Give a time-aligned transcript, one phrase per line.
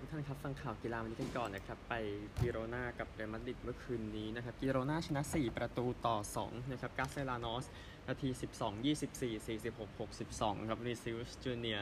[0.00, 1.94] ครับทุกท่านครับ ฟังข่าวกีฬาวันนี้กันก่อนนะครับ ไป
[2.38, 7.64] กิโรนากับเรอัลมาดริดเมื่อคืนนี้นะครับกิโรนาชนะ 4 ประตูต่อ 2 นะครับกาสเตยานอส
[8.08, 8.28] นาที
[8.58, 11.78] 12 24 46 62 ครับวินิซิอุสจูเนียร์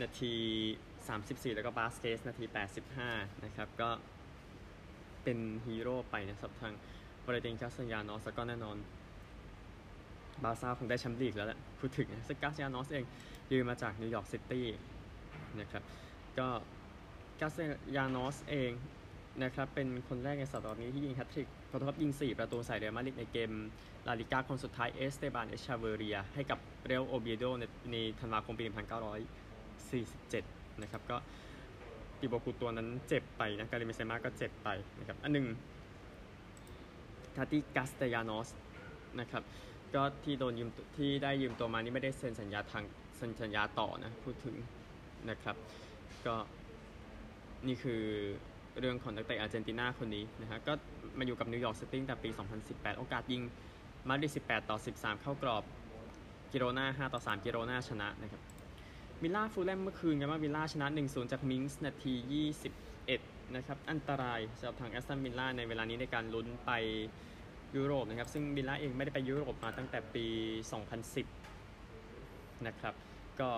[0.00, 0.34] นาที
[0.94, 2.44] 34 แล้วก็บาสเกส นาที
[2.94, 3.90] 85 นะครับ ก็
[5.24, 6.72] เป็นฮีโร่ไปนะครับทาง
[7.26, 8.76] บริเดนกาสเตยานอสก็แน่นอน
[10.42, 13.04] บาซ่าคงได้แชมป์ลีกแล้วแหละพูดถึงนะซึ่งกาสเตยานอสเอง
[13.52, 14.66] ยืมมาจากนิวยอร์กซิตี้
[15.60, 15.82] นะครับ
[16.40, 16.48] ก็
[17.40, 17.58] กาสเต
[17.96, 18.72] ยานอสเอง
[19.42, 23.50] นะครับเป็นคนแรกในสัปดาห์นี้ที่ยิงแฮตทริกขอโทษครับยิง 4 ประตูใส่เรอัลมาดริดในเกม
[24.06, 28.64] ลาลิกาคนสุดท้ายเอสเตบานเอชาเวเรีย ให้กับเรอัลโอเบียโดในในธันวาคมปี
[29.52, 31.16] 1947 นะครับก็
[32.20, 35.46] ติโบกูร์ตัวส์นั้นเจ็บไปนะ คาริมเบนเซมาก็เจ็บไปนะครับ อันหนึ่ง
[37.36, 38.48] ทาติกาสเตยานอส
[39.20, 39.42] นะครับ
[39.94, 42.84] ก็ที่โดนยืมที่ได้ยืมตัวมานี่ไม่ได้เซ็นสัญญาทาง
[43.42, 44.56] สัญญาต่อนะ พูดถึง
[45.30, 45.56] นะครับ
[46.26, 46.34] ก็
[47.66, 48.02] นี่คือ
[48.80, 50.72] เรื่องของนักเตะอาร์เจนตินาคนนี้นะฮะก็
[51.18, 52.30] มาอยู่กับนิวยอร์กซิตี้ตั้งแต่ปี
[52.64, 53.42] 2018 โอกาสยิง
[54.08, 55.64] มาดริด18 ต่อ 13 เข้ากรอบ
[56.52, 58.42] กิโรนา5ต่อ 3 กิโรนาชนะนะครับ
[59.22, 62.14] วิลล่าฟูแล่มเมื่อคืนกันว่าวิลล่าชนะ 1-0 จากมิงส์นาที
[62.84, 66.70] 21 นะครับ อันตรายสำหรับทางแอสตันวิลล่าในเวลานี้ในการลุ้นไป
[67.76, 70.26] ยุโรปนะครับ ซึ่งวิลล่าเองไม่ได้ไปยุโรปมาตั้งแต่ปี
[71.86, 72.94] 2010 นะครับ
[73.40, 73.50] ก็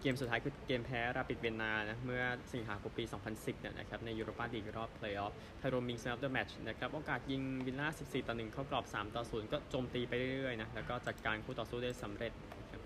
[0.00, 12.80] เกมสุดท้ายคือเกมแพ้ราปิดเวียนนานะเมื่อสิงหาคมปี 2010เนี่ยนะครับในยูโรปาลีกรอบเพลย์ออฟไทโรมิงส์ man of the match นะครับโอกาสยิงวิลล่า 14 ต่อ 1 เข้ากรอบ 3 ต่อ 0 ก็โจมตีไปเรื่อยๆนะแล้วก็จัดการคู่ต่อสู้ได้สำเร็จนะครับ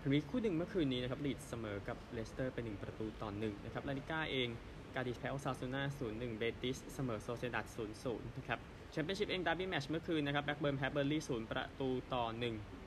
[0.00, 4.48] พรีเมียร์คู่หนึ่งเมื่อคืนนี้นะครับลีดเสมอกับเลสเตอร์เป็น 1 ประตูต่อ1นะครับลาลิก้าเอง
[4.94, 7.66] กาดิสแพ้โอซาซูน่า 0-1 เบติสเสมอโซเซดัด
[8.00, 8.58] 0-0 นะครับ
[8.90, 12.24] แชมเปี้ยนชิพเองดาร์บี้แมตช์เมื่อคืนนะครับแบล็คเบิร์นแพ้เบิร์นลีย์ 0 ประตูต่อ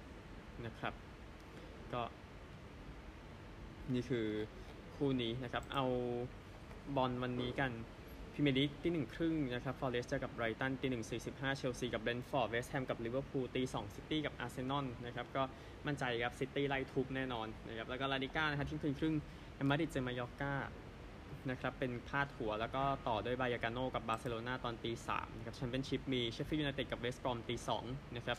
[0.01, 0.93] 1นะครับ
[1.93, 2.01] ก็
[3.94, 4.28] นี่คือ
[4.95, 5.86] คู่นี้นะครับ เอา
[6.95, 7.71] บอลวันนี้กัน
[8.33, 15.43] พรีเมียร์ลีกตีหนึ่งครึ่งนะครับฟอร์เรสเจอกับไบรท์ตันตีหนึ่งสี่สิบห้าเชลซีกับเบรนท์ฟอร์ดเวสต์แฮมกับลิเวอร์พูลตีสองซิตี้กับอาร์เซนอลนะครับก็
[15.86, 19.15] มั่นใจครับซิตี้ไล่ทุบแน่นอนนะครับแล้วก็ลาลิก้านะครับเที่ยงคืนครึ่ง
[19.55, 20.55] แอตมาดริดเจอมายอกกา
[21.49, 27.83] นะครับเป็นพาดหัวแล้วก็ต่อด้วยบาเยกาโนกับบาร์เซโลนาตอนตีสามนะครับแชมเปี้ยนชิพมีเชฟฟี่ยูไนเต็ดกับเวสต์บรอมตีสอง
[28.15, 28.38] นะครับ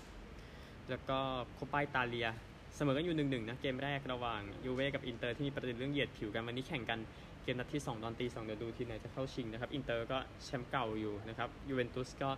[0.91, 1.19] แล้วก็
[1.55, 2.29] โคปาอิตาเลีย
[2.77, 6.99] เสมอกันอยู่หนึ่งหนึ่งนะเกมแรกระหว่างยูเว่กับอินเตอร์ที่มีประเด็นเรื่องเหยียดผิวกันวันนี้แข่งกัน
[7.43, 12.31] เกมนัดที่ 2 ตอนตีสองเดี๋ยวดูทีมไหนจะเข้าชิงนะครับอินเตอร์ก็แชมป์เก่าอยู่นะครับยูเวนตุสก็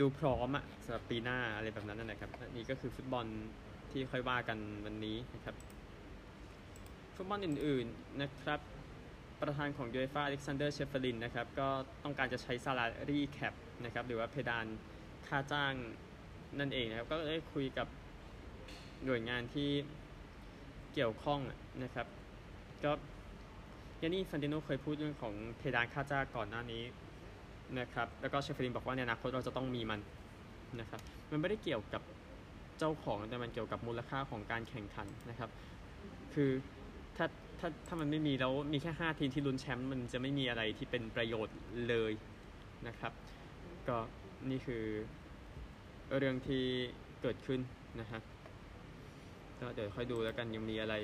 [0.00, 3.26] ดูพร้อมอะสำหรับปีหน้าอะไรแบบนั้นนะครับนี่ก็คือฟุตบอล
[3.90, 5.54] ที่ค่อยว่ากันวันนี้นะครับ
[7.16, 8.60] ฟุตบอลอื่นๆนะครับ
[9.40, 11.68] ประธานของยูเอฟ่าอเล็กซานเดอร์เชเฟรินนะครับก็
[12.04, 13.54] ต้องการจะใช้ salary cap
[13.84, 14.66] นะครับหรือว่าเพดาน
[15.26, 15.74] ค่าจ้าง
[16.58, 17.86] นั่นเองนะครับก็ได้คุยกับ
[19.06, 19.70] หน่วยงานที่
[20.94, 21.40] เกี่ยวข้อง
[21.82, 22.06] นะครับ
[22.84, 22.92] ก็
[24.00, 26.82] จานนี่อินฟันติโนเคยพูดเรื่องของเพดานค่าจ้างก่อนหน้านี้
[27.78, 30.00] นะครับ แล้วก็เชฟเฟลินบอกว่าในอนาคตเราจะต้องมีมัน
[30.80, 31.00] นะครับ
[31.30, 32.02] มันไม่ได้เกี่ยวกับ
[32.78, 35.50] เจ้าของแต่มันเกี่ยวกับมูลค่าของการแข่งขันนะครับ
[36.34, 36.50] คือ
[37.16, 37.26] ถ้า
[37.58, 41.56] ถ้าถ้ามันไม่มีแล้วมีแค่ 5 ทีมที่ลุ้นแชมป์มันจะไม่มีอะไรที่เป็นประโยชน์
[41.88, 42.12] เลย
[42.86, 43.12] นะครับ
[43.88, 43.96] ก็
[44.50, 44.84] นี่คือ
[46.18, 46.64] เรื่องที่
[47.22, 47.60] เกิดขึ้น
[48.00, 48.22] นะครับ
[49.60, 50.94] ก็เดี๋ยวค่อยดูแล้วกันยังมีอะไร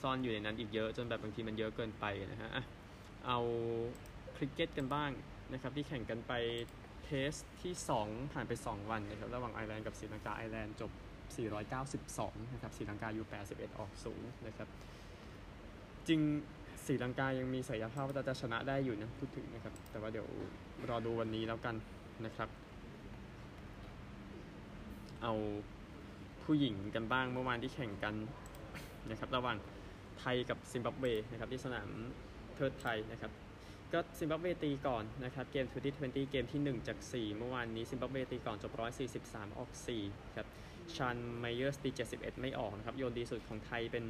[0.00, 2.50] ซ่อนอยู่ในนั้นอีกเยอะจนแบบบางทีมันเยอะเกินไปนะฮะ
[3.26, 3.38] เอา
[4.36, 5.10] คริกเก็ตกันบ้าง
[5.52, 6.32] นะครับที่แข่งกันไป
[7.04, 7.32] Test
[7.62, 10.90] ที่ 2 ผ่านไป 2 วันนะครับระหว่างไอร์แลนด์กับศรีลังกาไอร์แลนด์จบ
[11.92, 14.68] 492 นะครับศรีลังกาอยู่ 81 ออก0นะครับ
[16.08, 16.20] จริง
[16.86, 20.28] ศรีลังกายังมีศักยภาพว่าจะชนะได้อยู่นะพูดถึงนะครับ แต่ว่าเดี๋ยว
[20.88, 21.74] รอดูวันนี้แล้วกัน
[22.26, 22.48] นะครับ
[25.22, 25.34] เอา
[26.44, 28.14] ผู้หญิงกันบ้างเมื่อวานที่แข่งกัน
[29.10, 29.56] นะครับระหว่าง
[30.20, 31.88] ไทยกับซิมบับเวนะครับที่สนาม
[32.56, 33.32] เทิดไทยนะครับ
[33.92, 35.66] ก็ซิมบับเวตีก่อนนะครับเกม
[35.98, 38.72] 2020 เกมที่ 1 จาก 4 เมื่อวานนี้ซิมบับเวตีก่อนจบ
[39.14, 39.70] 143 ออก
[40.04, 40.48] 4 ครับ
[40.96, 44.04] ชันไมเยอร์สตี 71 ไม่ออกนะครับโยนดีสุดของไทยเป็น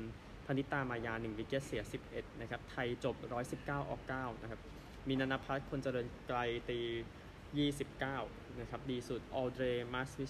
[0.47, 3.15] พนิตามายา 1 wicket เสีย 11 นะครับ ไทยจบ
[3.53, 4.61] 119 ออก 9 นะครับ
[5.09, 6.39] มีนันพัฒน์คนเจริญไกล
[6.71, 10.27] ตี 29 นะครับดีสุดออเดรมาสวิ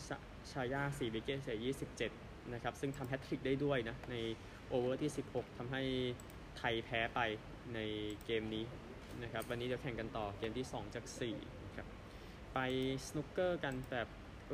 [0.52, 1.58] ชายา4 wicket เสีย
[2.10, 4.16] 27นะครับซึ่งทำแฮตทริกได้ด้วยนะใน
[4.68, 5.82] over ที่ 16ทำให้
[6.58, 7.20] ไทยแพ้ไป
[7.74, 7.78] ใน
[8.24, 8.64] เกมนี้
[9.22, 11.04] นะครับวันนี้เดี๋ยวแข่งกันต่อเกมที่ 2 จาก
[11.40, 11.86] 4ครับ
[12.54, 12.58] ไป
[13.06, 14.08] สนุกเกอร์กันแบบ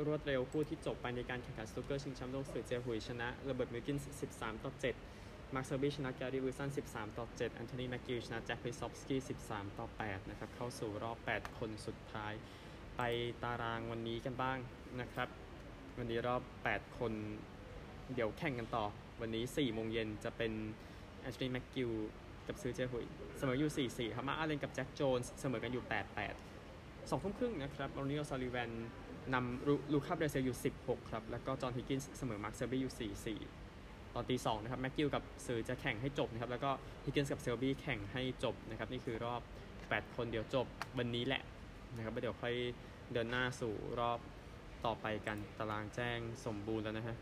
[0.05, 3.97] รวดเร็วคู่ที่จบไปในการแข่งขันสนุกเกอร์ชิงแชมป์โลกซือเจียฮุยชนะระเบิดมิลกิน
[4.31, 4.71] 13 ต่อ
[5.13, 12.33] 7 มาร์คเซลบี้ชนะแกรี่วิลสัน 13 ต่อ 7 แอนโทนีแมคกิลล์ชนะแจ็คลิซอฟสกี้ 13 ต่อ 8 นะครับเข้าสู่รอบ 8 คนสุดท้าย
[13.03, 14.57] ไปตารางวันนี้กันบ้าง
[15.01, 15.29] นะครับ
[15.97, 17.13] วันนี้รอบ 8 คน
[18.13, 18.85] เดี๋ยวแข่งกันต่อ
[19.21, 20.51] วันนี้4โมงเย็นจะเป็น
[21.21, 21.91] แอนโทนีแมคกิลล์
[22.47, 23.05] กับซือเจียฮุย
[23.37, 25.83] เสมออยู่ 4-4ครับมาร์คอัลเลนกับแจ็คโจนส์เสมอกันอยู่
[26.47, 28.71] 8-8สองทุ่มครึ่งนะครับรอนนี่โอซุลลิแวน
[29.33, 33.09] นำลูลูก้าเบรเซลอยู่ 16 ครับ แล้วก็จอห์นฮิกกินส์เสมอมาร์คเซอร์บี้อยู่
[33.51, 36.71] 4-4ตอนตีสองนะครับแม็กกิลกับซือจะแข่งให้จบนะครับ แล้วก็
[37.05, 39.41] ฮิกกินส์กับเซลบี้แข่งให้จบนะครับ นี่คือรอบ
[39.79, 40.65] 8 คนเดี๋ยวจบ
[40.99, 41.43] วันนี้แหละ
[41.95, 42.55] นะครับเดี๋ยวค่อย
[43.13, 44.19] เดินหน้าสู่รอบ
[44.85, 47.17] ต่อไปกันตารางแจ้งสมบูรณ์แล้วนะฮะ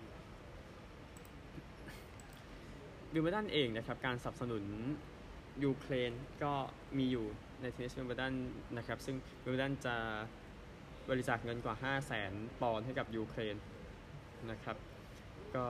[3.13, 4.63] วิมเบิลดันเองนะครับ การสนับสนุน
[5.63, 6.11] ยูเครน
[6.43, 6.53] ก็
[6.97, 7.25] มีอยู่
[7.61, 8.33] ในเทนนิสวิมเบิลดัน
[8.77, 9.95] นะครับ ซึ่งวิมเบิลดันจะ
[11.09, 12.31] บริจาคเงินกว่า 5 0 0แสน
[12.61, 13.55] ปอนด์ให้กับยูเครน
[14.51, 14.77] นะครับ
[15.55, 15.63] ก็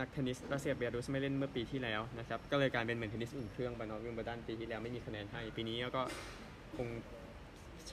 [0.00, 6.02] นักเทนนิสรัสเซียเบลารุสไม่เล่นเมื่อปีที่แล้วนะครับ ก็เลยกลายเป็นเหมือนเทนนิสอุ่นเครื่องไปเนาะวิมเบิลดันปีที่แล้วไม่มีคะแนนให้ ปีนี้ก็
[6.76, 6.88] คง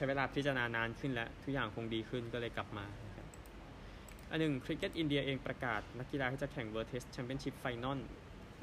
[0.02, 2.84] ใช้เวลาพิจารณานานขึ้นแล้วทุกอย่างคงดีขึ้นก็เลยกลับมา
[4.30, 7.98] อันหนึ่งคริกเก็ตอินเดียเองประกาศ นักกีฬาที่จะแข่งเวิร์ t เทสแชมเปี้ยนชิพไฟนอล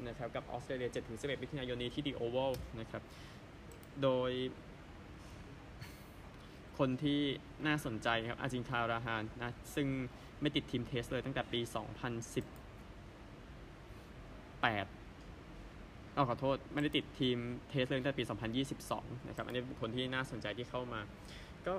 [0.08, 3.02] นะครับกับออสเตรเลีย 7-11มิถุนายนนี้ที่ดีโอเวลนะครับ
[4.02, 4.30] โดย
[6.78, 7.20] คนที่
[7.66, 9.86] น่าสนใจครับอาจิงคาราฮาเนนะ ซึ่ง
[10.40, 11.70] ไม่ติดทีมเทสเลยตั้งแต่ปี 2018
[16.14, 17.38] เอาขอโทษไม่ได้ติดทีม
[17.70, 18.24] เทสเลยตั้งแต่ปี
[18.70, 21.00] 2022 นะครับ อันนี้คนที่น่าสนใจที่เข้ามา
[21.66, 21.74] ก็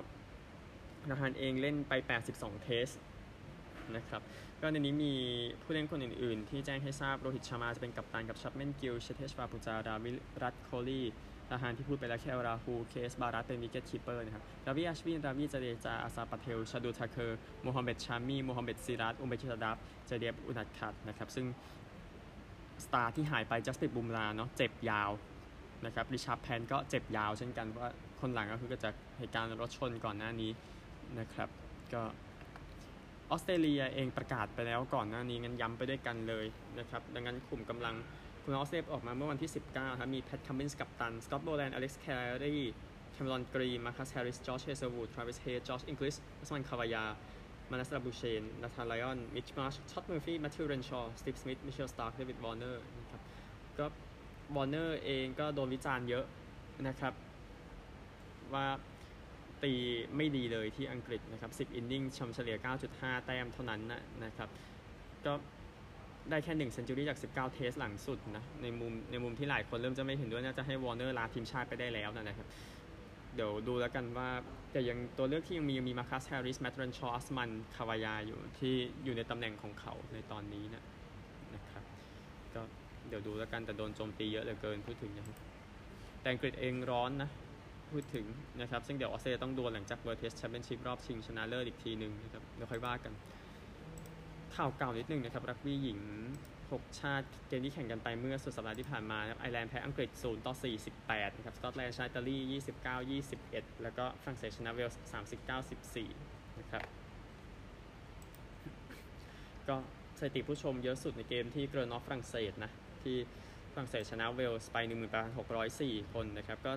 [1.10, 1.92] ราฮานเองเล่นไป
[2.28, 2.88] 82 เทส
[3.96, 4.22] นะครับ
[4.60, 5.14] ก็ในนี้มี
[5.62, 10.10] ผู้เล่นคนอื่นๆ ที่แจ้งให้ทราบโรหิตชามาจะเป็นกัปตันกับชัปเมนกิลเชเทชวาปูจาดาวิ
[10.42, 11.02] รัตโคลี
[11.50, 19.76] ทหารที่พูดไปแล้วแค่ราฮูเคสบารัตเป็นวิกเก็ตคีเปอร์นะครับราวิอาชวิน ราวิจเดจา อาซาปาเทล ชาดูทาเคอร์โมฮัมเหม็ดชามีโมฮัมเหม็ดซิรัตอุมเบชิตาดับ
[20.06, 21.46] เจเดียบอุนัดคัดนะครับ ซึ่ง
[22.84, 25.10] สตาร์ที่หายไปจัสติบุมลาเนาะเจ็บยาว
[25.84, 27.88] นะครับริชาร์ดแพนก็เจ็บยาวเช่นกันว่า
[28.20, 30.50] คนหลังก็คือกิดจากเหตุการณ์รถชนก่อนหน้านี้
[31.18, 31.48] นะครับ
[31.92, 32.02] ก็
[33.30, 36.46] ออสเตรเลียเองประกาศไปแล้วก่อนหน้านี้งั้นย้ำไปด้วยกันเลย
[36.78, 37.94] นะครับดังนั้นกลุ่มกำลัง
[38.42, 42.56] คุณออสเตรเลียออกมาเมื่อวันที่ 19ครับมีแพทคัมมินส์กับตันสกอตโบแลนด์อเล็กซ์แคร์รี
[43.12, 47.04] แคมรอนกรีมาคัสแฮร์ริสจอร์จเฮเซอร์วูดทราวิสเฮจอร์จอิงกลิสอุสมันคาวายา
[47.72, 53.20] มาร์นัสลาบูเชนนาธานไลออน มิชมาร์ชท็อดด์เมอร์ฟี่แมทธิวเรนชอว์สตีฟสมิธ มิเชล สตาร์คเดวิดวอร์เนอร์นะครับ
[53.78, 53.86] ก็
[54.56, 56.24] วอร์เนอร์เองก็โดนวิจารณ์เยอะ
[56.88, 57.14] นะครับ
[58.54, 58.66] ว่า
[59.62, 59.72] ตี
[60.16, 62.56] ไม่ดีเลยที่อังกฤษนะครับ 10 innings เฉลี่ย
[62.90, 64.48] 9.5 แต้มเท่านั้นนะนะครับ
[65.26, 65.32] ก็
[66.30, 72.46] ได้แค่1 century จาก 19 Test หลังสุดนะ ในมุมในมุมที่หลายคนเริ่มจะไม่เห็นด้วยน่าจะให้วอร์เนอร์ลาทีมชาติไปได้แล้วนะครับ
[73.34, 74.28] เดี๋ยวดูแล้วกันว่า
[74.72, 78.74] แต่ยังตัวเลือกที่ยังมียังมีมาคัสแฮร์ริสแมตเรนชอว์อุสมันคาวายาอยู่ที่
[79.04, 80.84] อยู่ในตำแหน่งของเขาในตอนนี้นะ
[81.54, 81.84] นะครับ
[82.54, 82.60] ก็
[83.08, 85.36] เดี๋ยวดูแล้วกันแต่โดนโจมตีเยอะเหลือเกินพูดถึงนะครับ
[86.20, 87.30] แต่อังกฤษเองร้อนนะ
[87.90, 88.26] พูดถึง
[88.60, 93.12] นะครับ ซึ่งเดี๋ยวออสเตรเลียต้องดวลหลังจาก World Test Championship รอบชิงชนะเลิศอีกทีหนึ่งนะครับเดี๋ยวค่อยว่ากัน
[94.56, 95.98] ข่าวเก่านิดนึงนะครับรักบี้หญิง
[96.80, 100.54] 6 ชาติเกมที่แข่งกันไปเมื่อสุดสัปดาห์ที่ผ่านมานะครับไอร์แลนด์แพ้อังกฤษ 0 ต่อ
[100.96, 102.36] 48 นะครับ สกอตแลนด์ชนะอิตาลี
[102.78, 105.00] 29 21 แล้วก็ฝรั่งเศสชนะเวลส์
[105.38, 106.84] 39 14 นะครับ
[109.68, 109.76] ก็
[110.18, 112.72] สถิติผู้ชมเยอะสุดในเกมที่เกรอนอบฝรั่งเศสนะ
[113.02, 113.16] ที่
[113.72, 114.76] ฝรั่งเศสชนะเวลส์ไป
[115.44, 116.72] 18,604 คนนะครับ ก็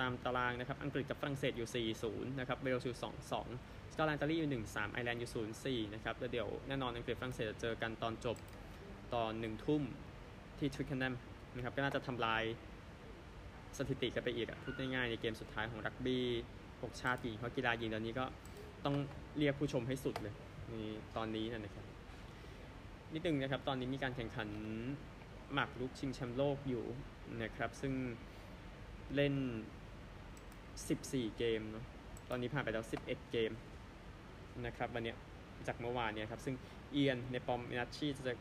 [0.00, 5.30] ตามตารางนะครับ อังกฤษกับฝรั่งเศสอยู่ 4-0 นะครับ เวลส์อยู่ 2-2สกอตแลนด์อิตาลีอยู่ 1-3 ไอร์แลนด์อยู่
[5.86, 8.36] 0-4 นะครับ แล้วเดี๋ยวแน่นอนอังกฤษฝรั่งเศสจะเจอกันตอนจบ
[9.14, 9.82] ตอนหนึ่งทุ่ม
[10.58, 11.14] ที่ทวิกเคนแนม
[11.54, 12.42] นะครับก็น่าจะทำลาย
[13.76, 16.24] สถิติกันไปอีกอะพูดง่ายๆในเกมสุดท้ายของรักบี้
[16.62, 18.24] 6ชาติหญิงเพราะกีฬาหญิงตอนนี้ก็
[18.84, 18.96] ต้อง
[19.38, 20.34] เรียกผู้ชมให้สุดเลย
[20.68, 20.72] ใน
[21.16, 21.84] ตอนนี้นะครับ
[23.12, 24.48] นิดนึงนะครับตอนนี้มีการแข่งขัน
[25.52, 26.84] หมากรุกชิงแชมป์โลกอยู่
[27.42, 27.92] นะครับซึ่ง
[29.14, 29.34] เล่น
[30.56, 31.84] 14 เกมเนาะ
[32.28, 33.52] ตอนนี้ผ่านไปแล้ว 11 เกม
[34.66, 35.14] นะครับวันนี้
[35.66, 36.54] จากเมื่อวานเนี่ยครับซึ่ง
[36.92, 38.34] เอียนในปอมมินัชชีจะ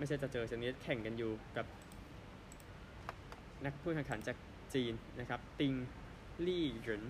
[0.00, 1.66] ไม่ใช่จะเจอชนิดแข่งกันอยู่กับ
[3.64, 4.36] นักผู้แข่งขันจาก
[4.74, 5.74] จีนนะครับติง
[6.46, 7.02] ลี่หยุน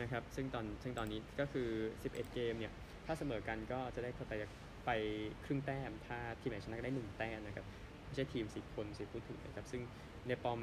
[0.00, 1.68] นะครับซึ่งตอนซึ่งตอนนี้ก็คือ
[2.02, 2.72] 11 เกมเนี่ย
[3.06, 4.34] ถ้าเสมอกันก็จะได้เข้าไป
[4.86, 4.90] ไป
[5.44, 7.66] ครึ่งแต้ม ถ้าทีมไหนชนะก็ได้ 1 แต้มนะครับ
[8.04, 9.82] ไม่ใช่ทีม 10 คนสิพูดถึงนะครับ ซึ่ง
[10.28, 10.58] ในปอม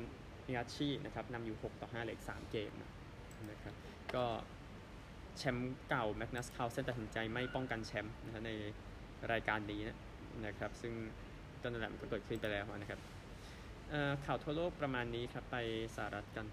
[0.45, 2.71] มินัชชีนะครับนำอยู่ 6 ต่อ5เหลืออีก3เกม
[3.51, 3.73] นะครับ
[4.15, 4.25] ก็
[5.37, 8.51] แชมป์เก่าแมกนัสคาวเซนตัดสินใจไม่ป้องกันแชมป์นะใน
[9.31, 9.97] รายการนี้นะ
[10.45, 10.93] นะครับ ซึ่ง
[11.61, 12.99] ต้นนั่นแหละมันก็เกิดขึ้นไปแล้วนะครับ
[14.25, 15.57] ข่าวทั่วโลกประมาณนี้ครับไป
[15.95, 16.45] สหรัฐกัน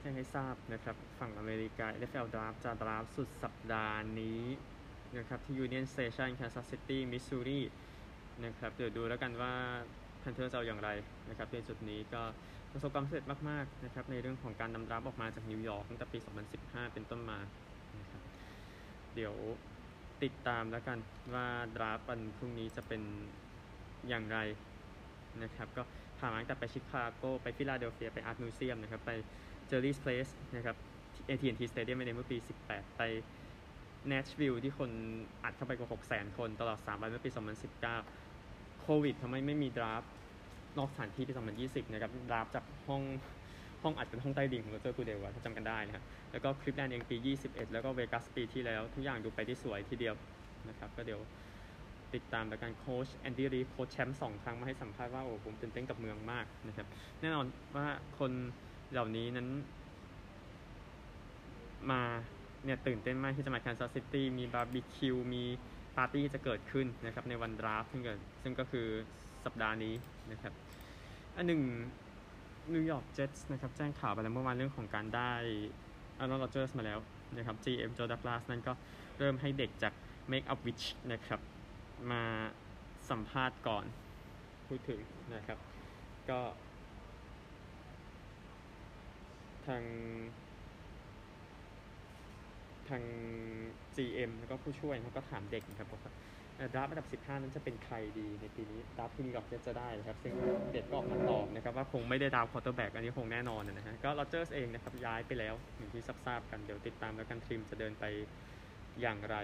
[0.00, 4.42] แจ้งให้ทราบนะครับฝั่งอเมริกา NFL Draft จะดราฟสุดสัปดาห์นี้
[5.18, 7.60] นะครับที่ Union Station Kansas City Missouri
[8.44, 9.54] นะครับเดี๋ยวดูแล้วกันว่า
[10.22, 10.90] Panthers จะเอาอย่างไร
[11.28, 12.22] นะครับในจุดนี้ก็
[12.72, 16.18] ประสบความสำเร็จมากๆนะครับในเรื่องของการนำดราฟออกมาจากนิวยอร์กตั้งแต่ปี
[16.56, 17.38] 2015 เป็นต้นมา
[18.00, 18.22] นะครับ
[19.14, 19.34] เดี๋ยว
[20.22, 20.98] ติดตามแล้วกัน
[21.34, 23.02] ว่าดราฟวันพรุ่งนี้จะเป็น
[24.08, 24.38] อย่างไร
[25.42, 25.82] นะครับ ก็
[26.18, 29.10] พานมาตั้งแต่ไปชิคาโกไปฟิลาเดลเฟีย ไป Art Museum นะครับ ไป
[29.66, 30.76] Jerry's place นะครับ
[31.28, 33.02] AT&T Stadium ในเมื่อปี 18 ไป
[34.10, 34.90] Nashville ที่คน
[35.44, 37.30] อัดเข้าไปกว่า 6 0 0 0 0 คนตลอด 3 วันเมื่อปี
[38.06, 40.12] 2019 โควิดทำให้ไม่มีดราฟต์
[40.78, 41.32] นอกสถานที่ปี
[41.64, 43.02] 2020 นะครับ ดราฟต์จากห้อง
[43.84, 50.14] ห้องอัดเป็นห้องใต้ดินของโรเจอร์กูเดลถ้าจำกันได้นะครับแล้วก็ Cleveland เองปี 21 แล้วก็เวกัสปีที่แล้ว ทุกอย่างดูไปที่สวยทีเดียว
[50.68, 51.20] นะครับก็เดี๋ยว
[52.14, 56.86] ติดตามแล้วกันโค้ชแอนดี้รีดโค้ชแชมป์สองครั้งมาให้สัมภาษณ์ว่าโอ้ผมตื่นเต้นกับเมืองมากนะครับ
[57.20, 57.86] แน่นอนว่า
[58.18, 58.32] คน
[58.92, 59.48] เหล่านี้นั้น
[61.90, 62.02] มา
[62.64, 65.44] เนี่ยตื่นเต้นมากที่จะมาแคนซัสซิตี้มีบาร์บีคิวมี
[65.96, 68.86] ปาร์ตี้จะเกิดขึ้นนะครับในวันดราฟต์ซึ่งกิดซึ่งก็คือ
[69.44, 69.94] สัปดาห์นี้
[70.32, 70.52] นะครับ
[71.36, 71.62] อันหนึ่ง
[72.72, 75.32] นิวยอร์กเจ็ตส์นะครับแจ้งข่าวไปแล้วเมื่อวานเรื่องของการได้
[76.18, 76.98] อารอนโรเจอร์สมาแล้ว
[77.36, 78.72] นะครับ GM โจดักลาสนั่นก็
[79.18, 79.92] เริ่มให้เด็กจาก
[80.30, 81.40] Make-A-Wish นะครับ
[82.10, 82.22] มา
[83.10, 83.84] สัมภาษณ์ก่อน
[84.66, 85.00] พูดถึง
[85.34, 85.58] นะครับ
[86.30, 86.40] ก็
[89.66, 89.82] ทาง
[92.88, 93.02] ทาง
[93.96, 96.12] GM แล้วก็ผู้ช่วยเขาก็ถามเด็กนะครับกว่า
[96.74, 100.34] ดราฟต์อันดับ 15 นั้นจะเป็นใครดีในปีนี้ดราฟต์ที่นิวยอร์กจะได้นะครับ ซึ่ง
[100.72, 108.04] เด็กก็ออกมาตอบนะครับว่าคงไม่ได้ดาว quarterback อันนี้คงแน่นอนนะฮะก็โรเจอร์สเองนะครับย้ายไปแล้วอย่างที่ทราบกันเดี๋ยวติดตามแล้วกันทีมจะเดินไป
[109.00, 109.36] อย่างไร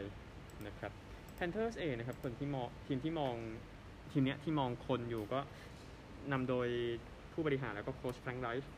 [0.66, 0.92] นะครับ
[1.34, 3.34] Panthers เองนะครับคนที่มองทีมที่มอง
[4.12, 5.40] ทีมเนี้ยที่มองคนอยู่ก็
[6.32, 6.68] นำโดย
[7.32, 8.72] ผู้บริหารแล้วก็โค้ชแฟรงค์ไรท์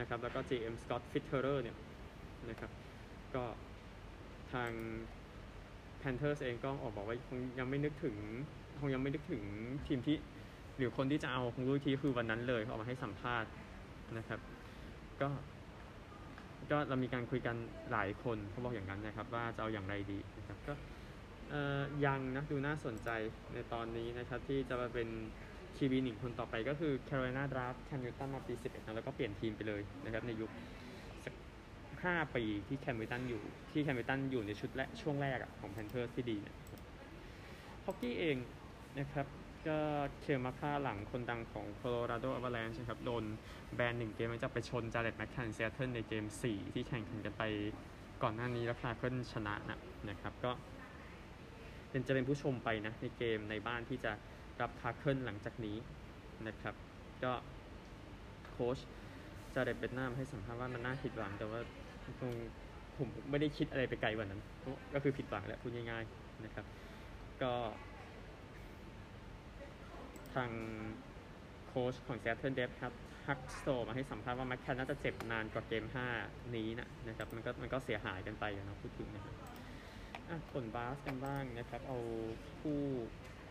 [0.00, 1.76] นะครับแล้วก็ GM Scott Fitterer เนี่ย
[2.50, 2.70] นะครับ
[3.34, 3.44] ก็
[4.52, 4.70] ทาง
[6.04, 8.16] Panthers เองก็ออกบอกว่าคงยังไม่นึกถึง
[8.80, 9.42] คงยังไม่นึกถึง
[9.86, 10.16] ทีมที่
[10.76, 13.50] หรือคนที่จะเอาคงรู้ทีคือวันนั้นเลยเออกมาให้สัมภาษณ์
[14.18, 14.40] นะครับ
[15.20, 15.28] ก็
[16.70, 17.56] ก็เรามีการคุยกัน
[17.92, 20.74] หลายคนเขาบอกอย่างนั้นนะครับ ว่าจะเอาอย่างไรดีนะครับก็
[21.50, 23.10] เอ่อยังนะดูน่าสนใจ
[23.54, 25.08] ในตอนนี้นะครับ ที่จะมาเป็น
[25.76, 30.50] QB หนึ่งคนต่อไปก็คือ Carolina Draft แคมนิวตันมาปี 11นะแล้วก็เปลี่ยนทีมไปเลยนะครับในยุค
[32.12, 36.56] 5 ปีที่แคมนิวตันอยู่ที่แคมนิวตันอยู่ในชุดและช่วงแรกอะของ Panthers ที่ดีเนี่ย
[37.84, 38.36] ฮอกกี้เอง
[38.98, 39.26] นะครับ
[39.68, 39.78] ก็
[40.20, 43.24] Cale Makar หลังคนดังของโคโลราโดอ v ว l ลนช์นะครับโดน
[43.74, 47.42] แบนหนึ่งเกมมันจะไปชน Jared McCann Seattle ในเกม 4 ที่แข่งขันกันไป
[48.22, 50.50] ก่อนหน้านี้แล้ว Kraken ชนะนะนะครับก็
[51.90, 54.12] เป็นจะเป็นผู้ชมไปนะในเกมในบ้านที่จะ
[54.60, 55.76] รับ Kraken หลังจากนี้
[56.46, 56.74] นะครับ
[57.24, 57.32] ก็
[58.50, 58.78] โค้ช
[59.54, 61.60] Jared Bednar มาให้สัมภาษณ์ว่ามันน่าผิดหวังแต่ว่า
[62.20, 62.32] คง
[62.98, 64.40] ผมไม่ได้คิดอะไรไปไกลกว่านั้น
[64.94, 66.64] ก็คือผิดหวังแหละพูดง่ายๆนะครับ
[67.42, 67.52] ก็
[70.34, 70.50] ทาง
[71.68, 72.94] โค้ชของ Seattle Depth ครับ
[73.26, 75.84] ฮักสโตมาให้สัมภาษณ์ว่าแมคแคนน่าจะเจ็บนานกว่าเกม
[76.18, 79.34] 5 นี้นะนะครับมันก็มันก็เสียหายกันไปนะพูดถึงนะครับ
[80.28, 81.98] อะผลบาสกันบ้างนะครับ เอา
[82.60, 82.82] คู่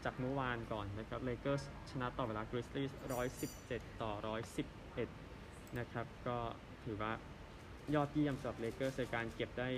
[0.05, 2.87] จากเมื่อวานก่อนนะครับเลเกอร์สชนะต่อเวลากริซลี่
[3.43, 4.35] 117ต่อ
[4.95, 6.37] 111นะครับ ก็
[6.83, 7.11] ถือว่า
[7.95, 9.69] ยอดเยี่ยมสำหรับเลเกอร์ในการเก็บได้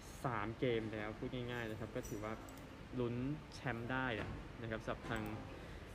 [0.00, 2.32] 3 เกมแล้วพูดง่ายๆนะครับ ก็ถือว่า
[2.98, 3.14] ลุ้น
[3.54, 4.06] แชมป์ได้
[4.62, 5.22] นะครับสำหรับทาง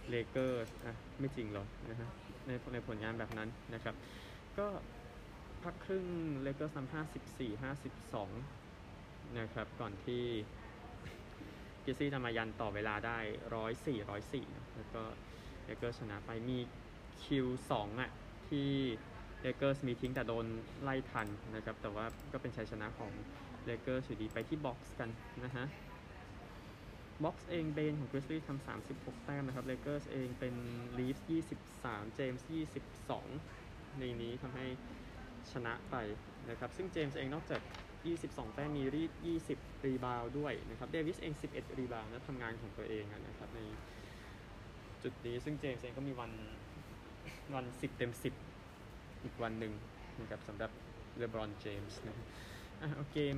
[0.09, 2.09] เลเกอร์อะไม่จริงหรอกนะฮะ
[2.47, 3.95] ในในผลงานแบบนั้นนะครับ
[4.57, 4.67] ก็
[5.63, 6.05] พักครึ่ง
[6.41, 7.63] เลเกอร์นำ54
[8.51, 10.23] 52นะครับ ก่อนที่
[11.83, 13.17] กริซลี่จะมายันต่อเวลาได้
[13.61, 14.09] 104
[14.45, 15.03] 104นะแล้วก็
[15.65, 16.57] เลเกอร์ชนะไปมี
[17.23, 18.11] Q2 อะ
[18.49, 18.71] ที่
[19.41, 20.45] เลเกอร์สมีทิ้งแต่โดน
[20.83, 23.11] ไล่ทันนะครับ แต่ว่าก็เป็นชัยชนะของ
[23.65, 25.09] เลเกอร์สุดดีไปที่ box กัน
[25.45, 25.65] นะฮะ
[27.23, 30.55] box เองเบนของกริซลี่ทำ36 แต้มนะครับเลเกอร์สเองเป็น
[30.97, 31.25] Reaves
[31.71, 32.47] 23 เจมส์
[33.21, 34.65] 22 ในนี้ทำให้
[35.51, 35.95] ชนะไป
[36.49, 37.61] นะครับ ซึ่งเจมส์เองนอกจาก
[38.07, 39.11] 22 แต้มมีรีด
[39.49, 43.59] 20 rebound ด้วยนะครับเดวิสเอง 11 rebound นะทำงานของตัวเองนะครับใน
[45.03, 46.31] จุดนี้ซึ่งเจมส์เองก็มีวัน
[47.55, 48.50] วัน 10 เต็ม 10
[49.23, 49.73] อีกวันหนึ่ง
[50.21, 50.71] นะครับสำหรับ
[51.17, 52.15] เลบรอนเจมส์นะ
[52.81, 53.37] อะเอาเกม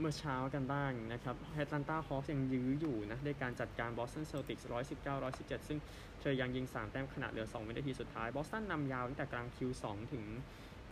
[0.00, 5.78] เมื่อเช้ากันบ้างนะครับแอตแลนตาฮอคยังยื้ออยู่นะด้วยการจัดการบอสตันเซลติกส์119 117 ซึ่ง
[6.20, 10.24] เทรยังยิง 3 แต้มขณะเหลือ 2 วินาทีสุดท้าย บอสตันนำยาวตั้งแต่กลาง Q2 ถึง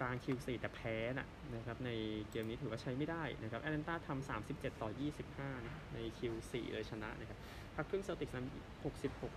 [0.00, 1.90] กลาง Q4 แต่แพ้นะนะครับใน
[2.30, 4.90] เกมนี้ถือว่าใช้ไม่ได้นะครับแอตแลนตาทำ37 ต่อ
[5.28, 7.38] 25นะใน Q4 เลยชนะนะครับ
[7.74, 9.30] พักครึ่งเซลติกส์นำ66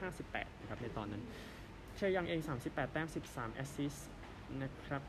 [0.00, 1.22] 58 นะครับในตอนนั้น
[1.96, 4.08] เทรยังเอง 38 แต้ม 13 assist
[4.62, 5.02] นะครับ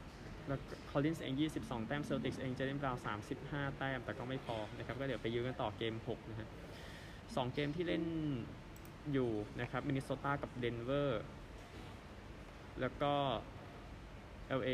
[0.47, 0.59] แล้ว
[0.91, 3.03] คอลลินส์เอง 22 แต้มเซลติกส์เองเจเดนบราวน์
[3.39, 6.47] 35 แต้ม แต่ก็ไม่พอนะครับ ก็เดี๋ยวไปยื้อกันต่อเกม 6 นะฮะ
[7.35, 8.03] สองเกมที่เล่น
[9.13, 9.29] อยู่
[9.61, 11.23] นะครับมินนิโซตากับเดนเวอร์
[12.81, 13.13] แล้วก็
[14.59, 14.69] LA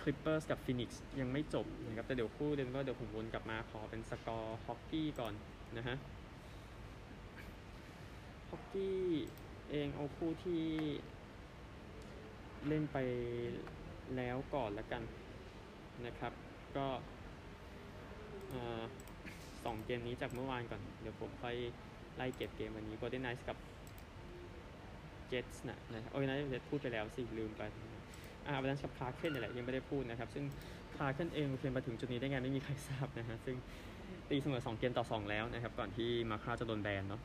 [0.00, 0.90] Clippers กับ Phoenix
[1.20, 5.32] ยังไม่จบนะครับ แต่เดี๋ยวคู่เดนเวอร์เดี๋ยวผมวนกลับมาขอเป็นสกอร์ฮอกกี้ก่อน
[5.76, 5.96] นะฮะ
[8.50, 9.00] ฮอกกี้
[9.70, 10.62] เองเอาคู่ที่
[12.66, 12.98] เล่นไป
[14.16, 15.02] แล้วก่อนละกัน
[16.06, 16.32] นะครับ
[16.76, 16.86] ก็
[18.52, 18.64] ต่อ
[19.64, 21.56] สองเกมนี้จากเมื่อวานก่อน เดี๋ยวผมค่อย
[22.16, 23.56] ไล่เก็บเกมวันนี้ Golden Knights กับ
[25.30, 27.62] Jets นะนะโอ้ยนะเจ็พูดไปแล้วสิ ลืมไป
[28.46, 30.44] อ่าวันนั้นกับคาร์เคนนี่แหละยังไม่ได้พูดนะครับ ซึ่ง
[30.96, 33.56] คาร์เคนเองโอเคมาถึงจุดนี้ได้ไงไม่มีใครทราบนะฮะซึ่ง
[34.28, 37.20] ตีเสมอ2เกมต่อ 2 แล้วนะครับ ก่อนที่มาคราจะโดนแบนเนาะ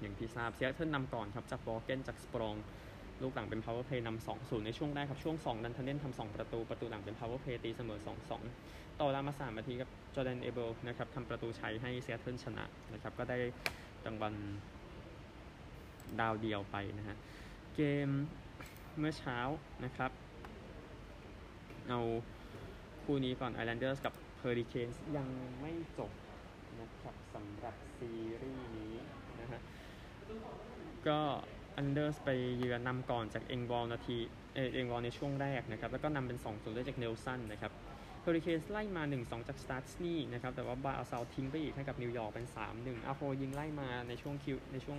[0.00, 2.54] อย่างที่ทราบเซียเทิลนำก่อนครับจากวอลเกนจากสปรอง
[3.22, 13.12] ลูกหลังเป็น power play นำ2 0 ในช่วงแรกครับ ช่วง 2 ดันทันเดนทำ2ประตู ประตูหลังเป็น power play ตีเสมอ 2 2 ต่อเวลามา3นาทีครับจอร์แดนเอเบิลนะครับทำประตูชัยให้เซียเทิลชนะนะครับ
[13.18, 13.38] ก็ได้
[14.06, 14.34] รางวัล
[16.20, 17.16] ดาวเดียวไปนะฮะ
[17.74, 18.08] เกม
[18.98, 19.38] เมื่อเช้า
[19.84, 20.10] นะครับ
[21.88, 22.00] เอา
[23.04, 25.28] คู่นี้ก่อน Islanders กับ Hurricanes ยัง
[25.60, 26.10] ไม่จบ
[26.80, 28.10] นะครับสำหรับซี
[28.42, 28.94] รีส์นี้
[31.08, 31.18] ก็
[31.78, 34.18] Islanders ไปเยือนนำก่อนจากเองบอลนาที
[34.54, 37.72] เออเองบอลในช่วงแรกนะครับ แล้วก็นำเป็น2-0ได้จากเนลสันนะครับ
[38.22, 42.46] เฮอริเคนไล่มา 1-2 จากสตาร์ทนี่นะครับแต่ว่าบาร์ซาลทิ้งไปอีกให้กับนิวยอร์กเป็น
[42.76, 44.98] 3-1อาโฮยิงไล่มาในช่วงคิวในช่วง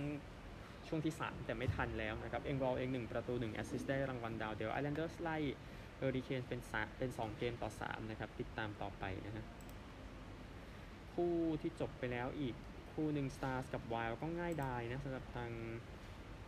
[0.88, 5.36] ช่วงที่ 3 แต่ไม่ทันแล้วนะครับเองบอลเอง 1 ประตู1แอสซิสต์ได้รางวัลดาวเดียวไอแลนเดอร์สไล่
[5.96, 9.44] เฮอริเคนเป็น3เป็น 2 เกมต่อ 3 นะครับ ติดตามต่อไปนะฮะ
[11.12, 12.54] คู่ที่จบไปแล้วอีก
[12.94, 15.50] คู่หนึ่ง Stars กับ Wild ก็ง่ายดายนะสำหรับทาง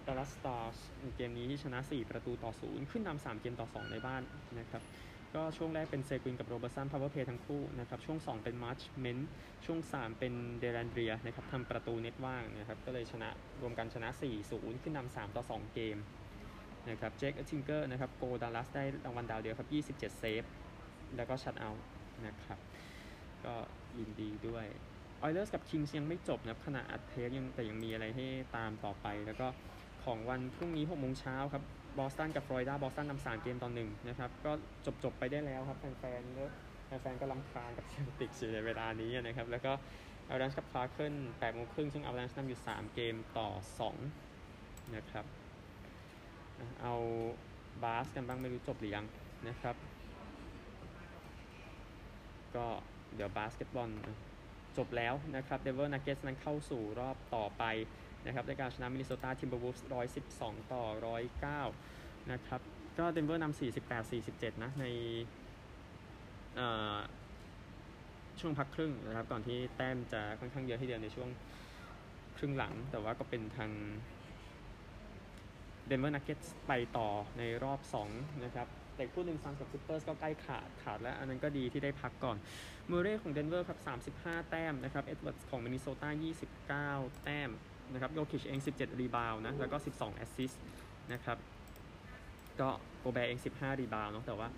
[0.06, 0.78] Dallas Stars
[1.16, 4.22] เกมนี้ที่ชนะ 4 ประตูต่อ 0 ขึ้นนำ3เกมต่อ 2 ในบ้าน
[4.58, 4.82] นะครับ
[5.34, 9.18] ก็ช่วงแรกเป็นเซกวินกับโรเบิร์ตสัน power play ทั้งคู่นะครับช่วง 2 เป็นมาร์ชเมน
[9.66, 13.28] ช่วง 3 เป็นเดลแลนเดรียนะครับทำประตูเน็ตว่างนะครับก็เลยชนะ
[13.60, 14.08] รวมกันชนะ
[14.46, 15.96] 4-0 ขึ้นนำ3ต่อ 2 เกม
[16.90, 20.42] นะครับเจคออตทิงเจอร์นะครับโกลดัลลัสได้รางวัลดาวเดียวครับ 27 เซฟ
[21.16, 21.70] แล้วก็ shutout
[22.26, 22.58] นะครับ
[23.44, 23.54] ก็
[23.98, 24.66] ยินดีด้วย
[25.24, 29.46] ออยเลอร์สกับคิงส์ยังไม่จบนะครับขณะอัดเทปยังแต่ยังมีอะไรให้ตามต่อไป แล้วก็
[30.04, 31.62] ของวันพรุ่งนี้6โมงเช้าครับ
[31.98, 34.52] บอสตันกับฟลอริดาบอสตันนำสามเกมต่อหนึ่งนะครับ ก็
[34.86, 36.44] จบจบไปได้แล้วครับ แฟนๆก็
[36.86, 39.72] แฟนๆก็รำคาญกับเซลติกส์ในเวลานี้นะครับ แล้วก็
[40.28, 43.48] อารันส์กับคลาร์เคิล8โมงครึ่งซึ่งอวาลานช์นำอยู่ 3 เกมต่อ
[44.22, 45.24] 2 นะครับ
[46.82, 46.94] เอา
[47.82, 49.06] บาสกันบ้างไม่รู้จบหรือยัง
[49.48, 49.76] นะครับ
[52.56, 52.66] ก็
[53.14, 53.90] เดี๋ยวบาสเกตบอล
[54.78, 57.64] จบแล้วนะครับเดนเวอร์นักเก็ตนั้นเข้าสู่รอบต่อไป
[58.26, 59.86] นะครับในการชนะมินนิโซตาทิมเบอร์วูฟส์
[60.26, 60.84] 112 ต่อ
[61.58, 62.60] 109 นะครับ
[62.98, 64.86] ก็เดนเวอร์นำ48 47 นะ ใน
[68.40, 71.28] ช่วงพักครึ่งนะครับ ก่อนที่แต้มจะค่อนข้างเยอะทีเดียวในช่วง
[72.36, 73.70] ครึ่งหลัง แต่ว่าก็เป็นทาง
[75.86, 77.08] เดนเวอร์นักเก็ตไปต่อ
[77.38, 82.36] ในรอบ 2 นะครับ แต่คู่หนึ่งซันส์กับคลิปเปอร์สก็ใกล้ขาดขาดแล้ว อันนั้นก็ดีที่ได้พักก่อน
[82.90, 83.78] มูเร่ของเดนเวอร์ครับ
[84.22, 87.50] 35 แต้มนะครับเอ็ดเวิร์ดของมินนิโซตา29 แต้ม
[87.92, 90.62] นะครับโยคิชเอง 17 rebound นะแล้วก็ 12 แอสซิสต์
[91.12, 91.38] นะครับ
[92.60, 92.68] ก็
[93.00, 94.48] โกแบเอง 15 rebound เนาะแต่ว่า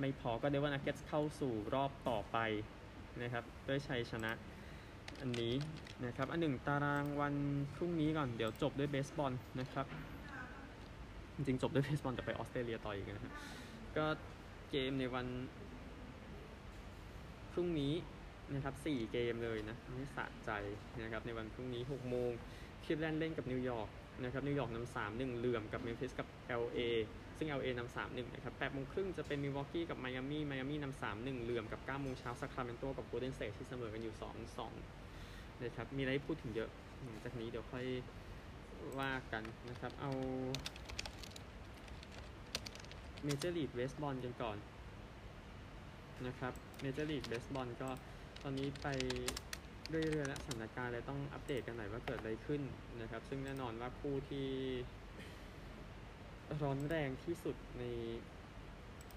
[0.00, 2.38] ไม่พอก็เดนเวอร์นักเก็ตเข้าสู่รอบต่อไป
[3.22, 4.32] นะครับด้วยชัยชนะ
[5.20, 5.54] อันนี้
[6.04, 7.34] นะครับอันหนึ่งตารางวัน
[7.74, 9.86] พรุ่งนี้ก่อนเดี๋ยวจบด้วยเบสบอลนะครับ
[11.34, 13.32] จริงๆ จบด้วยเบสบอลแต่ไปออสเตรเลียต่ออีกนะครับ
[13.98, 14.06] ก็
[14.70, 15.26] เกมในวัน
[17.52, 17.92] พรุ่งนี้
[18.54, 20.50] นะครับ4เกมเลยนะนี่สะใจ
[21.02, 22.30] นะครับในวันพรุ่งนี้6โมง
[22.84, 23.88] คลิฟแลนด์เล่นกับนิวยอร์ก
[24.24, 26.28] นะครับนิวยอร์กนำสามหนึ่งเหลื่อมกับเมมฟิสกับ
[26.62, 26.78] LA
[27.38, 34.14] ซึ่ง LA นำสามหนึ่งนะครับ8โมงครึ่งจะเป็นมิลวอกกี้กับไมอามี่ไมอามี่นำสามหนึ่งเหลื่อมกับ9โมงเช้าซัคราเมนโตกับโกลเด้นสเตทที่เสมอกันอยู่
[34.58, 36.70] 2 2นะครับมีอะไรพูดถึงเยอะ
[37.24, 37.86] จากนี้เดี๋ยวค่อย
[38.98, 40.12] ว่ากันนะครับเอา
[43.24, 44.56] เมเจอร์ลีกเบสบอลกันก่อน
[46.26, 47.90] นะครับเมเจอร์ลีกเบสบอลก็
[48.42, 48.86] ตอนนี้ไป
[49.88, 52.62] เรื่อยๆแล้วสถานการณ์เลยต้องอัปเดตกันหน่อยว่าเกิดอะไรขึ้น
[53.00, 54.48] นะครับ ซึ่งแน่นอนว่าคู่ที่
[56.62, 57.84] ร้อนแรงที่สุดใน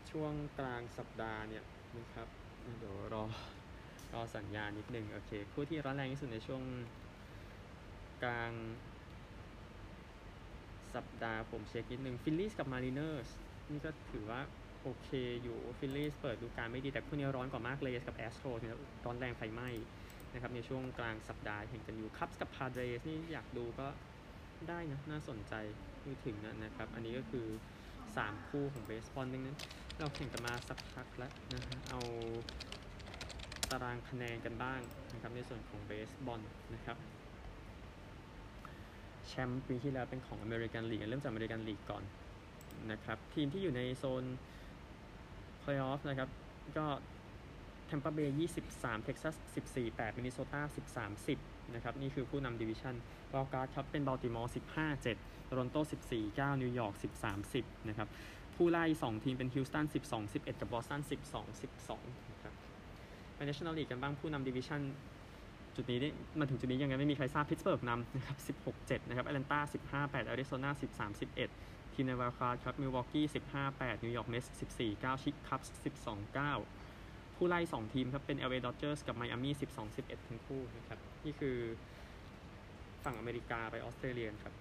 [0.09, 1.63] ช่วงกลางสัปดาห์เนี่ย
[1.97, 2.27] นะครับ
[2.79, 3.23] เดี๋ยวรอ
[4.13, 6.61] รอสัญญาณนิดนึงโอเคคู่ที่ร้อนแรงที่สุดในช่วง
[8.23, 8.51] กลาง
[10.95, 13.29] สัปดาห์ผมเช็คนิดนึงฟิลลี่กับมารีเนอร์ส
[13.71, 14.41] นี่ก็ถือว่า
[14.83, 15.09] โอเค
[15.43, 18.75] อยู่ฟิลลี่เปิดฤดูกาลไม่ดีแต่คู่นี้ร้อนกว่ามากเรย์กับแอสโตรเนี่ย
[19.05, 19.69] ร้อนแรงไฟไหม้
[20.33, 23.87] นะครับในช่วงกลางสัปดาห์เห็นกันอยู่คับส์กับพาเดรสนี่อยากดูก็
[24.69, 25.53] ได้นะ น่าสนใจ
[26.03, 27.45] พูดถึงนะครับ อันนี้ก็คือ
[27.97, 29.57] 3 คู่ของเบสบอลดังนั้น
[29.97, 31.99] เราแข่งกันมาสักพักแล้วนะฮะเอา
[33.71, 34.79] ตารางคะแนนกันบ้าง
[35.13, 36.41] นะครับในส่วนของเบสบอล
[36.73, 36.97] นะครับ
[39.27, 42.03] แชมป์ปีที่แล้วเป็นของอเมริกันลีกเริ่มจากอเมริกันลีกก่อน
[42.91, 44.23] นะครับทีมที่อยู่ในโซน
[45.59, 46.29] เพลย์ออฟนะครับ
[46.77, 46.85] ก็
[47.87, 48.35] แทมเปอร์เบย์
[48.69, 49.35] 23เท็กซัส
[49.71, 50.61] 14 8มินนิโซตา
[51.27, 52.95] 13 10นะครับนี่คือผู้นำดิวิชัน
[53.33, 55.75] wild card ครับเป็นบัลติมอร์15 7โตรอนโต
[56.11, 58.07] 14 9นิวยอร์ก13 10นะครับ
[58.55, 62.53] ผู้ไล่2ทีมเป็นฮิวสตัน12 11กับบอสตัน12 12นะครับ
[63.35, 64.81] ไปเนชั่นแนลลีกกันบ้างผู้นำดิวิชัน
[65.75, 69.59] จุดนี้นี่มาถึงจุดนี้ยังไงไม่มีใครทราบพิตสเบิร์กนำนะครับ16 7นะครับแอตแลนตา
[70.07, 74.45] 15 8แอริโซนา13 11 ทีมใน wild card ครับมิลวอกกี้15 8นิวยอร์กเม็ตส์
[74.77, 75.61] 14 9ชิคคับส์
[75.95, 76.37] 12
[76.77, 81.57] 9ผู้ไล่2ทีมครับเป็น LA Dodgers กับ Miami 12 11 ทั้งคู่นะครับนี่คือ
[83.03, 84.53] ฝั่งอเมริกาไปออสเตรเลียครับ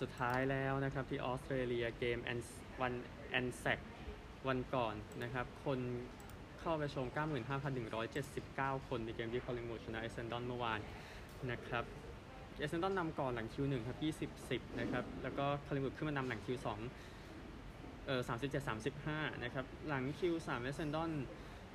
[0.00, 2.38] สุดท้ายแล้วนะครับที่ออสเตรเลียเกมแอน
[2.80, 2.94] วัน
[3.30, 3.80] แอนแซก
[4.48, 5.78] วันก่อนนะครับ คน
[6.60, 7.06] เข้าไปชม
[7.76, 10.80] 95,179 คนในเกมที่คอลลิงวูดชนะเอเซนดอนเมื่อวาน
[11.52, 11.86] นะครับ
[12.58, 16.78] เอเซนดอนนำก่อนหลังคิวหนึ่งครับ20 10นะครับ แล้วก็คอลลิงวูดขึ้นมานำหลังคิวสอง
[18.06, 18.66] เออ37
[19.02, 21.10] 35นะครับ หลังคิว3เอเซนดอน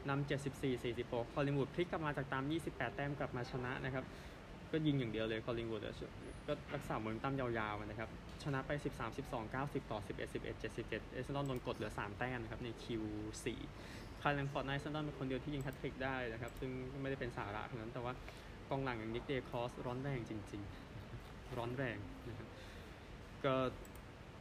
[0.09, 4.05] นำ74 46คอลลิงวูดพลิกกลับมาจากตาม28แต้มกลับมาชนะนะครับ
[4.71, 5.81] ก็ยิงอย่างเดียวเลยคอลิงวูด
[6.47, 8.09] ก็รักษาโมเมนตัมยาวๆนะครับ
[8.43, 13.03] ชนะไป13 12 90ต่อ11 11 77เอเซนดอนโดนกดเหลือ3แต้มนะครับในคิว
[13.61, 18.13] 4ไคล์แลงฟอร์ดเอเซนดอนเป็นคนเดียวที่ยิงแฮตทริกได้นะครับ ซึ่งไม่ได้เป็นสาระเท่านั้นแต่ว่า
[18.71, 20.61] กองหลังอย่างนิกเดย์คอสร้อนแรงจริง
[21.09, 22.47] ๆ ร้อนแรงนะครับ
[23.45, 23.55] ก็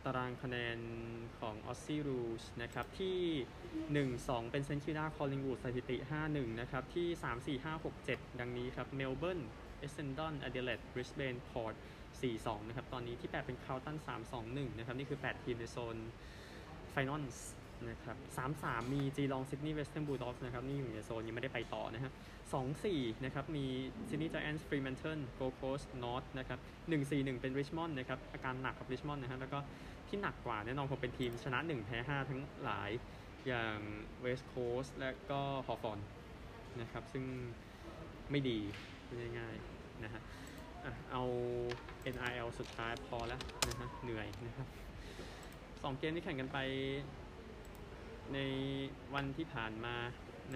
[0.04, 0.78] ตารางคะแนน
[1.38, 3.18] ของออสซี่รูลส์นะครับที่
[4.08, 5.96] 1-2 เป็นเซนต์คิลดาคอลลิงวูดสถิติ
[6.28, 9.40] 5-1 นะครับ ที่ 3-4 5 6 7 ดังนี้ครับเมลเบิร์น
[9.78, 11.74] เอเซนดอนอเดเลดบริสเบนพอร์ต
[12.22, 13.96] 4-2 นะครับ ตอนนี้ที่ 8 เป็นคาร์ลตัน
[14.38, 15.96] 3-2-1 นะครับ นี่คือ 8 ทีมในโซน
[16.90, 17.50] finals
[17.88, 18.16] นะครับ
[18.56, 22.12] 3-3 มีจีลองซิดนีย์ Western Bulldogs นะครับ นี่อยู่ในโซนยังไม่ได้ไปต่อนะฮะ
[22.58, 23.66] 2-4 นะครับ มี
[24.08, 26.58] ซิดนีย์ i จแอนส์ฟรีแมนเทิลโกโคสนอตนะครับ
[27.00, 29.58] 1-4-1 เป็นริชมอนด์นะครับ อาการหนักกับริชมอนด์นะฮะ แล้วก็
[30.08, 32.90] ที่หนักกว่าแน่นอนคงเป็นทีมชนะ 1 แพ้ 5 ทั้งหลาย
[33.46, 33.78] อย่าง
[34.20, 35.98] เวสต์โคสและก็ฮอฟอน
[36.80, 37.24] นะครับ ซึ่ง
[38.30, 38.58] ไม่ดี
[39.38, 40.22] ง่ายๆนะฮะ
[40.84, 41.22] อะเอา
[42.14, 44.66] NRL สุดท้ายพอแล้วนะฮะ เหนื่อยนะครับ
[45.82, 46.58] สองเกมที่แข่งกันไป
[48.34, 48.38] ใน
[49.14, 49.96] วันที่ผ่านมา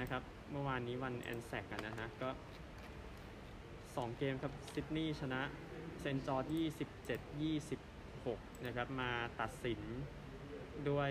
[0.01, 2.29] นะครับ เมื่อวานนี้วันแอนแซกกันนะฮะ ก็
[3.25, 5.43] 2 เกมครับซิดนีย์ชนะ
[6.01, 6.45] เซนจอร์ด
[7.01, 7.45] 27
[7.95, 9.81] 26นะครับ มาตัดสิน
[10.91, 11.11] ด้วย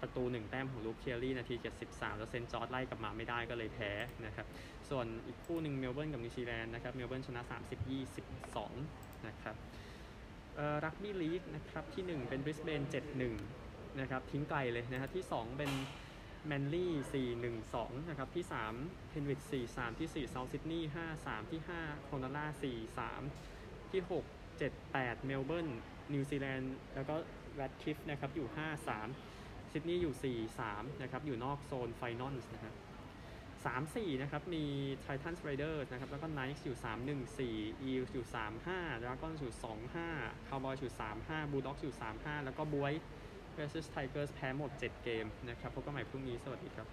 [0.00, 1.54] ประตู1แต้มของ Luke Keary นาที
[1.86, 3.90] 73 แล้วเซนต์จอร์จไล่กลับมาไม่ได้ก็เลยแพ้
[4.26, 4.46] นะครับ
[4.90, 7.90] ส่วนอีกคู่หนึ่งเมลเบิร์นกับนิวซีแลนด์นะครับ เมลเบิร์นชนะ 30
[8.50, 9.56] 22 นะครับ
[10.84, 12.82] รักบี้ลีกนะครับ ที่ 1 เป็นบริสเบน
[13.40, 15.70] 7-1 นะครับ ทิ้งไกลเลยนะครับที่ 2 เป็น
[16.46, 17.32] แมนลี่
[17.70, 18.44] 4-1-2 นะครับ ที่
[18.78, 22.46] 3เพนริธ4-3 ที่4เซาท์ซิดนีย์5-3 ที่5โครนัลลา
[23.20, 24.24] 4-3 ที่ 6
[24.60, 25.68] 7-8 เมลเบิร์น
[26.12, 27.14] นิวซีแลนด์ แล้วก็
[27.54, 28.46] แรดคิฟนะครับ อยู่
[29.08, 30.36] 5-3 ซิดนีย์อยู่
[30.68, 32.74] 4-3 นะครับ อยู่นอกโซน final นะครับ
[33.64, 34.64] 3-4นะครับ มี
[35.02, 36.76] Titans Raiders นะครับ แล้วก็ Knights อยู่
[37.34, 38.26] 3-1-4 Eels อยู่
[38.64, 39.54] 3-5 Dragons อยู่
[40.00, 40.92] 2-5คาวบอยอยู่
[41.26, 46.86] 3-5 Bulldogs อยู่3-5แล้วก็ Wests Tigers แพ้หมด 7 เกมนะครับพบกันใหม่พรุ่งนี้ สวัสดีครับ